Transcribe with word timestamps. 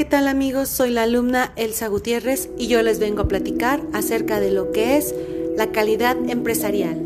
¿qué 0.00 0.06
tal 0.06 0.28
amigos? 0.28 0.70
Soy 0.70 0.88
la 0.88 1.02
alumna 1.02 1.52
Elsa 1.56 1.86
Gutiérrez 1.88 2.48
y 2.56 2.68
yo 2.68 2.80
les 2.80 2.98
vengo 2.98 3.20
a 3.20 3.28
platicar 3.28 3.82
acerca 3.92 4.40
de 4.40 4.50
lo 4.50 4.72
que 4.72 4.96
es 4.96 5.14
la 5.58 5.72
calidad 5.72 6.16
empresarial. 6.26 6.98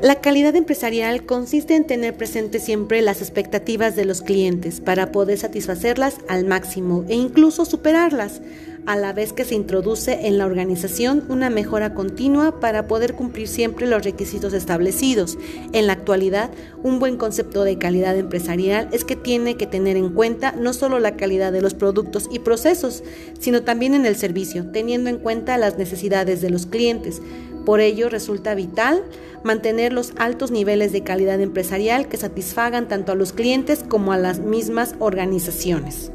La 0.00 0.20
calidad 0.22 0.56
empresarial 0.56 1.26
consiste 1.26 1.74
en 1.74 1.84
tener 1.84 2.16
presente 2.16 2.60
siempre 2.60 3.02
las 3.02 3.20
expectativas 3.20 3.94
de 3.94 4.06
los 4.06 4.22
clientes 4.22 4.80
para 4.80 5.12
poder 5.12 5.36
satisfacerlas 5.36 6.16
al 6.28 6.46
máximo 6.46 7.04
e 7.08 7.14
incluso 7.14 7.64
superarlas, 7.64 8.40
a 8.86 8.96
la 8.96 9.12
vez 9.12 9.32
que 9.32 9.44
se 9.44 9.54
introduce 9.54 10.26
en 10.26 10.38
la 10.38 10.46
organización 10.46 11.24
una 11.28 11.50
mejora 11.50 11.94
continua 11.94 12.60
para 12.60 12.86
poder 12.86 13.14
cumplir 13.14 13.48
siempre 13.48 13.86
los 13.86 14.04
requisitos 14.04 14.52
establecidos. 14.52 15.36
En 15.72 15.86
la 15.86 15.92
actualidad, 15.92 16.50
un 16.82 16.98
buen 16.98 17.16
concepto 17.16 17.64
de 17.64 17.78
calidad 17.78 18.16
empresarial 18.16 18.88
es 18.92 19.04
que 19.04 19.16
tiene 19.16 19.56
que 19.56 19.66
tener 19.66 19.96
en 19.96 20.10
cuenta 20.10 20.52
no 20.52 20.72
solo 20.72 20.98
la 21.00 21.16
calidad 21.16 21.52
de 21.52 21.62
los 21.62 21.74
productos 21.74 22.28
y 22.30 22.38
procesos, 22.38 23.02
sino 23.38 23.62
también 23.62 23.94
en 23.94 24.06
el 24.06 24.16
servicio, 24.16 24.70
teniendo 24.70 25.10
en 25.10 25.18
cuenta 25.18 25.58
las 25.58 25.76
necesidades 25.76 26.40
de 26.40 26.50
los 26.50 26.66
clientes 26.66 27.20
por 27.66 27.80
ello, 27.80 28.08
resulta 28.08 28.54
vital 28.54 29.02
mantener 29.42 29.92
los 29.92 30.12
altos 30.18 30.52
niveles 30.52 30.92
de 30.92 31.02
calidad 31.02 31.40
empresarial 31.40 32.08
que 32.08 32.16
satisfagan 32.16 32.86
tanto 32.86 33.10
a 33.10 33.16
los 33.16 33.32
clientes 33.32 33.84
como 33.86 34.12
a 34.12 34.18
las 34.18 34.38
mismas 34.38 34.94
organizaciones. 35.00 36.12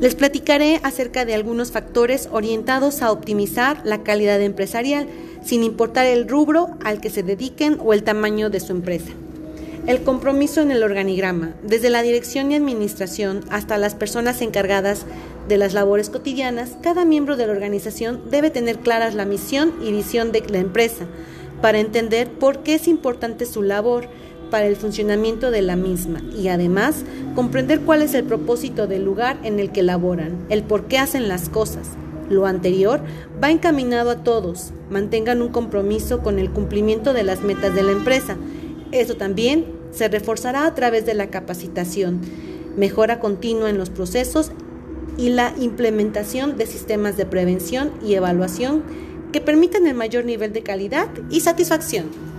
Les 0.00 0.14
platicaré 0.14 0.80
acerca 0.82 1.26
de 1.26 1.34
algunos 1.34 1.72
factores 1.72 2.30
orientados 2.32 3.02
a 3.02 3.12
optimizar 3.12 3.82
la 3.84 4.02
calidad 4.02 4.40
empresarial, 4.40 5.06
sin 5.44 5.62
importar 5.62 6.06
el 6.06 6.26
rubro 6.26 6.70
al 6.82 7.02
que 7.02 7.10
se 7.10 7.22
dediquen 7.22 7.76
o 7.84 7.92
el 7.92 8.02
tamaño 8.02 8.48
de 8.48 8.60
su 8.60 8.72
empresa. 8.72 9.12
El 9.86 10.02
compromiso 10.02 10.62
en 10.62 10.70
el 10.70 10.82
organigrama, 10.82 11.54
desde 11.62 11.90
la 11.90 12.00
dirección 12.00 12.50
y 12.50 12.54
administración 12.54 13.44
hasta 13.50 13.76
las 13.76 13.94
personas 13.94 14.40
encargadas 14.40 15.04
de 15.48 15.58
las 15.58 15.74
labores 15.74 16.08
cotidianas, 16.08 16.78
cada 16.82 17.04
miembro 17.04 17.36
de 17.36 17.46
la 17.46 17.52
organización 17.52 18.22
debe 18.30 18.48
tener 18.48 18.78
claras 18.78 19.14
la 19.14 19.26
misión 19.26 19.74
y 19.82 19.92
visión 19.92 20.32
de 20.32 20.40
la 20.48 20.58
empresa 20.60 21.04
para 21.60 21.78
entender 21.78 22.30
por 22.30 22.62
qué 22.62 22.76
es 22.76 22.88
importante 22.88 23.44
su 23.44 23.62
labor 23.62 24.08
para 24.50 24.66
el 24.66 24.76
funcionamiento 24.76 25.50
de 25.50 25.62
la 25.62 25.76
misma 25.76 26.20
y 26.36 26.48
además 26.48 27.04
comprender 27.34 27.80
cuál 27.80 28.02
es 28.02 28.14
el 28.14 28.24
propósito 28.24 28.86
del 28.86 29.04
lugar 29.04 29.38
en 29.42 29.60
el 29.60 29.70
que 29.70 29.82
laboran, 29.82 30.44
el 30.48 30.62
por 30.62 30.86
qué 30.86 30.98
hacen 30.98 31.28
las 31.28 31.48
cosas. 31.48 31.88
Lo 32.28 32.46
anterior 32.46 33.00
va 33.42 33.50
encaminado 33.50 34.10
a 34.10 34.22
todos, 34.22 34.72
mantengan 34.90 35.42
un 35.42 35.48
compromiso 35.48 36.20
con 36.20 36.38
el 36.38 36.50
cumplimiento 36.50 37.12
de 37.12 37.24
las 37.24 37.42
metas 37.42 37.74
de 37.74 37.82
la 37.82 37.92
empresa. 37.92 38.36
Eso 38.92 39.16
también 39.16 39.66
se 39.90 40.08
reforzará 40.08 40.66
a 40.66 40.74
través 40.74 41.06
de 41.06 41.14
la 41.14 41.28
capacitación, 41.28 42.20
mejora 42.76 43.18
continua 43.18 43.70
en 43.70 43.78
los 43.78 43.90
procesos 43.90 44.52
y 45.16 45.30
la 45.30 45.54
implementación 45.58 46.56
de 46.56 46.66
sistemas 46.66 47.16
de 47.16 47.26
prevención 47.26 47.90
y 48.04 48.14
evaluación 48.14 48.82
que 49.32 49.40
permitan 49.40 49.86
el 49.86 49.94
mayor 49.94 50.24
nivel 50.24 50.52
de 50.52 50.62
calidad 50.62 51.08
y 51.30 51.40
satisfacción. 51.40 52.29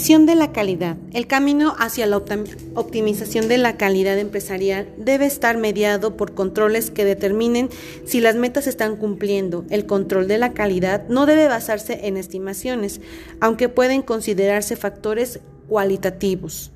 Medición 0.00 0.24
de 0.24 0.34
la 0.34 0.50
calidad. 0.50 0.96
El 1.12 1.26
camino 1.26 1.74
hacia 1.78 2.06
la 2.06 2.16
optimización 2.16 3.48
de 3.48 3.58
la 3.58 3.76
calidad 3.76 4.18
empresarial 4.18 4.88
debe 4.96 5.26
estar 5.26 5.58
mediado 5.58 6.16
por 6.16 6.32
controles 6.32 6.90
que 6.90 7.04
determinen 7.04 7.68
si 8.06 8.22
las 8.22 8.34
metas 8.34 8.66
están 8.66 8.96
cumpliendo. 8.96 9.66
El 9.68 9.84
control 9.84 10.26
de 10.26 10.38
la 10.38 10.54
calidad 10.54 11.06
no 11.10 11.26
debe 11.26 11.48
basarse 11.48 12.06
en 12.06 12.16
estimaciones, 12.16 13.02
aunque 13.40 13.68
pueden 13.68 14.00
considerarse 14.00 14.74
factores 14.74 15.40
cualitativos. 15.68 16.72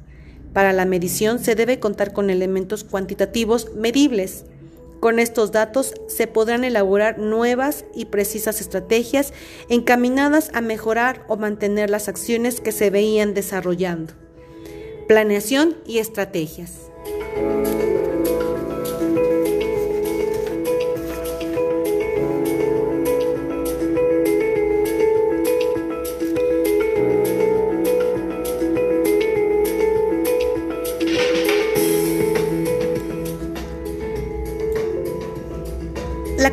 Para 0.53 0.75
la 0.75 0.85
medición 0.85 1.39
se 1.39 1.55
debe 1.55 1.81
contar 1.81 2.13
con 2.13 2.29
elementos 2.29 2.85
cuantitativos 2.85 3.75
medibles 3.75 4.45
con 5.05 5.19
estos 5.19 5.53
datos 5.53 5.93
se 6.07 6.27
podrán 6.27 6.65
elaborar 6.65 7.19
nuevas 7.19 7.85
y 7.95 8.07
precisas 8.07 8.63
estrategias 8.63 9.35
encaminadas 9.69 10.51
a 10.55 10.63
mejorar 10.63 11.27
o 11.29 11.37
mantener 11.37 11.91
las 11.91 12.09
acciones 12.09 12.59
que 12.63 12.73
se 12.73 12.89
veían 12.89 13.35
desarrollando. 13.35 14.15
Planeación 15.07 15.77
y 15.85 15.99
estrategias. 15.99 16.91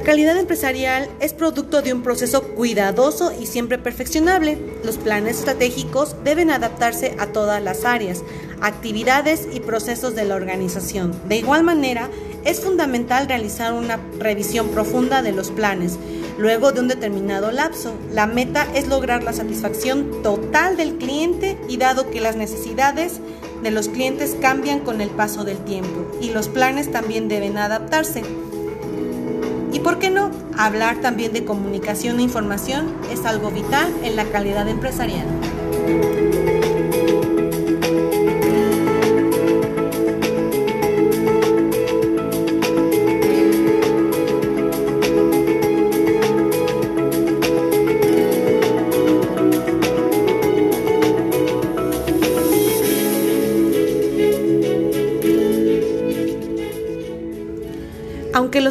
La 0.01 0.07
calidad 0.07 0.35
empresarial 0.39 1.07
es 1.19 1.33
producto 1.33 1.83
de 1.83 1.93
un 1.93 2.01
proceso 2.01 2.41
cuidadoso 2.41 3.31
y 3.39 3.45
siempre 3.45 3.77
perfeccionable. 3.77 4.57
Los 4.83 4.97
planes 4.97 5.37
estratégicos 5.37 6.15
deben 6.23 6.49
adaptarse 6.49 7.15
a 7.19 7.27
todas 7.27 7.61
las 7.61 7.85
áreas, 7.85 8.23
actividades 8.61 9.47
y 9.53 9.59
procesos 9.59 10.15
de 10.15 10.25
la 10.25 10.33
organización. 10.33 11.13
De 11.29 11.35
igual 11.35 11.61
manera, 11.61 12.09
es 12.45 12.61
fundamental 12.61 13.27
realizar 13.27 13.73
una 13.73 13.99
revisión 14.17 14.69
profunda 14.69 15.21
de 15.21 15.33
los 15.33 15.51
planes. 15.51 15.99
Luego 16.39 16.71
de 16.71 16.79
un 16.79 16.87
determinado 16.87 17.51
lapso, 17.51 17.93
la 18.11 18.25
meta 18.25 18.67
es 18.73 18.87
lograr 18.87 19.21
la 19.21 19.33
satisfacción 19.33 20.23
total 20.23 20.77
del 20.77 20.97
cliente 20.97 21.59
y 21.69 21.77
dado 21.77 22.09
que 22.09 22.21
las 22.21 22.35
necesidades 22.35 23.19
de 23.61 23.69
los 23.69 23.87
clientes 23.87 24.35
cambian 24.41 24.79
con 24.79 24.99
el 24.99 25.11
paso 25.11 25.43
del 25.43 25.59
tiempo 25.59 26.07
y 26.19 26.31
los 26.31 26.47
planes 26.47 26.91
también 26.91 27.27
deben 27.27 27.59
adaptarse. 27.59 28.23
Por 29.83 29.97
qué 29.97 30.11
no, 30.11 30.29
hablar 30.57 31.01
también 31.01 31.33
de 31.33 31.43
comunicación 31.43 32.19
e 32.19 32.23
información 32.23 32.95
es 33.11 33.25
algo 33.25 33.49
vital 33.49 33.91
en 34.03 34.15
la 34.15 34.25
calidad 34.25 34.67
empresarial. 34.67 35.25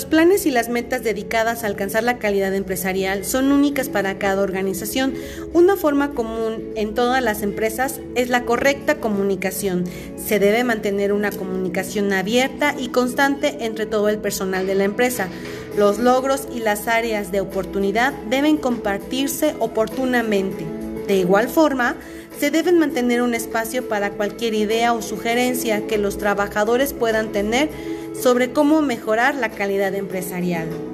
Los 0.00 0.06
planes 0.06 0.46
y 0.46 0.50
las 0.50 0.70
metas 0.70 1.02
dedicadas 1.02 1.62
a 1.62 1.66
alcanzar 1.66 2.04
la 2.04 2.16
calidad 2.16 2.54
empresarial 2.54 3.22
son 3.26 3.52
únicas 3.52 3.90
para 3.90 4.16
cada 4.18 4.40
organización, 4.40 5.12
una 5.52 5.76
forma 5.76 6.12
común 6.12 6.70
en 6.74 6.94
todas 6.94 7.22
las 7.22 7.42
empresas 7.42 8.00
es 8.14 8.30
la 8.30 8.46
correcta 8.46 8.96
comunicación. 8.96 9.84
Se 10.16 10.38
debe 10.38 10.64
mantener 10.64 11.12
una 11.12 11.30
comunicación 11.30 12.14
abierta 12.14 12.74
y 12.78 12.88
constante 12.88 13.58
entre 13.66 13.84
todo 13.84 14.08
el 14.08 14.16
personal 14.16 14.66
de 14.66 14.74
la 14.74 14.84
empresa. 14.84 15.28
Los 15.76 15.98
logros 15.98 16.48
y 16.50 16.60
las 16.60 16.88
áreas 16.88 17.30
de 17.30 17.42
oportunidad 17.42 18.14
deben 18.30 18.56
compartirse 18.56 19.54
oportunamente. 19.58 20.64
De 21.08 21.18
igual 21.18 21.50
forma, 21.50 21.96
se 22.38 22.50
deben 22.50 22.78
mantener 22.78 23.20
un 23.20 23.34
espacio 23.34 23.86
para 23.86 24.12
cualquier 24.12 24.54
idea 24.54 24.94
o 24.94 25.02
sugerencia 25.02 25.86
que 25.86 25.98
los 25.98 26.16
trabajadores 26.16 26.94
puedan 26.94 27.32
tener 27.32 27.68
sobre 28.12 28.52
cómo 28.52 28.82
mejorar 28.82 29.34
la 29.34 29.50
calidad 29.50 29.94
empresarial. 29.94 30.89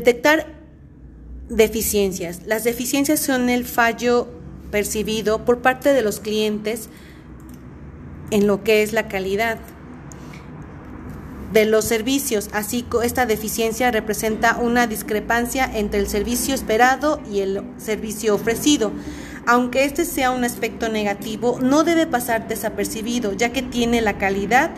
Detectar 0.00 0.46
deficiencias. 1.50 2.46
Las 2.46 2.64
deficiencias 2.64 3.20
son 3.20 3.50
el 3.50 3.66
fallo 3.66 4.28
percibido 4.70 5.44
por 5.44 5.60
parte 5.60 5.92
de 5.92 6.00
los 6.00 6.20
clientes 6.20 6.88
en 8.30 8.46
lo 8.46 8.64
que 8.64 8.82
es 8.82 8.94
la 8.94 9.08
calidad 9.08 9.58
de 11.52 11.66
los 11.66 11.84
servicios, 11.84 12.48
así 12.54 12.86
esta 13.02 13.26
deficiencia 13.26 13.90
representa 13.90 14.56
una 14.56 14.86
discrepancia 14.86 15.70
entre 15.70 16.00
el 16.00 16.06
servicio 16.06 16.54
esperado 16.54 17.20
y 17.30 17.40
el 17.40 17.62
servicio 17.76 18.34
ofrecido. 18.34 18.92
Aunque 19.46 19.84
este 19.84 20.06
sea 20.06 20.30
un 20.30 20.44
aspecto 20.44 20.88
negativo, 20.88 21.58
no 21.60 21.84
debe 21.84 22.06
pasar 22.06 22.48
desapercibido, 22.48 23.34
ya 23.34 23.52
que 23.52 23.60
tiene 23.60 24.00
la 24.00 24.16
calidad 24.16 24.70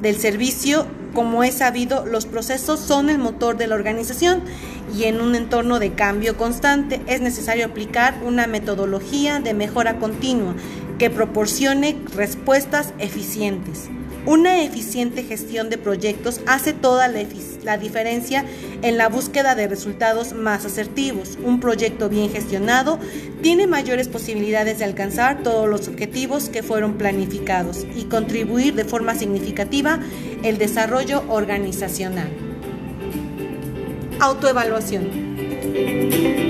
del 0.00 0.16
servicio. 0.16 0.86
Como 1.14 1.44
es 1.44 1.54
sabido, 1.54 2.06
los 2.06 2.24
procesos 2.24 2.80
son 2.80 3.10
el 3.10 3.18
motor 3.18 3.56
de 3.58 3.66
la 3.66 3.74
organización 3.74 4.42
y 4.96 5.04
en 5.04 5.20
un 5.20 5.34
entorno 5.34 5.78
de 5.78 5.92
cambio 5.92 6.36
constante 6.36 7.02
es 7.06 7.20
necesario 7.20 7.66
aplicar 7.66 8.14
una 8.24 8.46
metodología 8.46 9.38
de 9.40 9.52
mejora 9.52 9.98
continua 9.98 10.54
que 10.98 11.10
proporcione 11.10 11.98
respuestas 12.14 12.94
eficientes. 12.98 13.90
Una 14.24 14.62
eficiente 14.62 15.24
gestión 15.24 15.68
de 15.68 15.78
proyectos 15.78 16.40
hace 16.46 16.72
toda 16.72 17.08
la, 17.08 17.76
diferencia 17.76 18.44
en 18.82 18.96
la 18.96 19.08
búsqueda 19.08 19.56
de 19.56 19.66
resultados 19.66 20.32
más 20.32 20.64
asertivos. 20.64 21.36
Un 21.42 21.58
proyecto 21.58 22.08
bien 22.08 22.30
gestionado 22.30 23.00
tiene 23.42 23.66
mayores 23.66 24.06
posibilidades 24.06 24.78
de 24.78 24.84
alcanzar 24.84 25.42
todos 25.42 25.68
los 25.68 25.88
objetivos 25.88 26.50
que 26.50 26.62
fueron 26.62 26.98
planificados 26.98 27.84
y 27.96 28.04
contribuir 28.04 28.74
de 28.74 28.84
forma 28.84 29.16
significativa 29.16 29.98
el 30.44 30.56
desarrollo 30.56 31.24
organizacional. 31.28 32.28
Autoevaluación. 34.20 36.41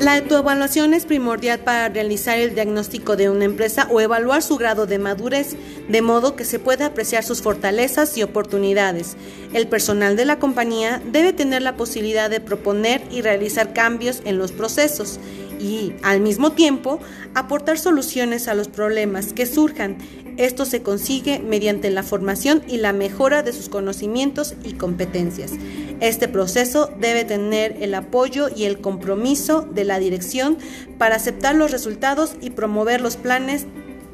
La 0.00 0.16
autoevaluación 0.16 0.94
es 0.94 1.04
primordial 1.04 1.60
para 1.60 1.90
realizar 1.90 2.38
el 2.38 2.54
diagnóstico 2.54 3.16
de 3.16 3.28
una 3.28 3.44
empresa 3.44 3.86
o 3.90 4.00
evaluar 4.00 4.40
su 4.42 4.56
grado 4.56 4.86
de 4.86 4.98
madurez, 4.98 5.56
de 5.90 6.00
modo 6.00 6.36
que 6.36 6.46
se 6.46 6.58
pueda 6.58 6.86
apreciar 6.86 7.22
sus 7.22 7.42
fortalezas 7.42 8.16
y 8.16 8.22
oportunidades. 8.22 9.18
El 9.52 9.68
personal 9.68 10.16
de 10.16 10.24
la 10.24 10.38
compañía 10.38 11.02
debe 11.04 11.34
tener 11.34 11.60
la 11.60 11.76
posibilidad 11.76 12.30
de 12.30 12.40
proponer 12.40 13.02
y 13.10 13.20
realizar 13.20 13.74
cambios 13.74 14.22
en 14.24 14.38
los 14.38 14.52
procesos 14.52 15.20
y, 15.60 15.92
al 16.02 16.20
mismo 16.20 16.52
tiempo, 16.52 16.98
aportar 17.34 17.78
soluciones 17.78 18.48
a 18.48 18.54
los 18.54 18.68
problemas 18.68 19.34
que 19.34 19.44
surjan. 19.44 19.98
Esto 20.38 20.64
se 20.64 20.82
consigue 20.82 21.40
mediante 21.40 21.90
la 21.90 22.02
formación 22.02 22.62
y 22.66 22.78
la 22.78 22.94
mejora 22.94 23.42
de 23.42 23.52
sus 23.52 23.68
conocimientos 23.68 24.54
y 24.64 24.72
competencias. 24.72 25.52
Este 26.00 26.28
proceso 26.28 26.90
debe 26.98 27.24
tener 27.24 27.76
el 27.80 27.94
apoyo 27.94 28.48
y 28.54 28.64
el 28.64 28.80
compromiso 28.80 29.60
de 29.62 29.84
la 29.84 29.98
dirección 29.98 30.56
para 30.96 31.16
aceptar 31.16 31.54
los 31.54 31.70
resultados 31.70 32.36
y 32.40 32.50
promover 32.50 33.02
los 33.02 33.16
planes 33.16 33.66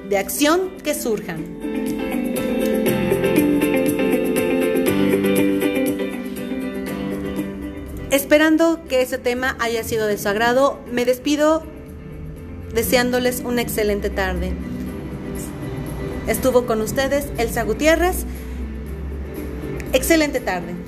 de 0.08 0.18
acción 0.18 0.72
que 0.82 0.94
surjan. 0.94 1.44
Esperando 8.10 8.82
que 8.88 9.02
ese 9.02 9.18
tema 9.18 9.56
haya 9.60 9.84
sido 9.84 10.06
de 10.06 10.18
su 10.18 10.28
agrado, 10.28 10.80
me 10.90 11.04
despido 11.04 11.62
deseándoles 12.74 13.42
una 13.44 13.62
excelente 13.62 14.10
tarde. 14.10 14.52
Estuvo 16.26 16.66
con 16.66 16.80
ustedes 16.80 17.28
Elsa 17.38 17.62
Gutiérrez. 17.62 18.24
Excelente 19.92 20.40
tarde. 20.40 20.85